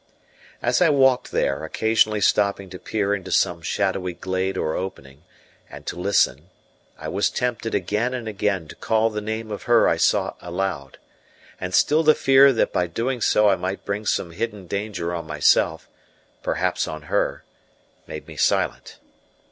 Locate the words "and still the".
11.59-12.15